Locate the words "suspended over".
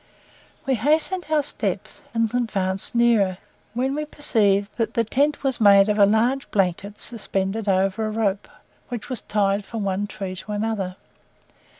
6.97-8.07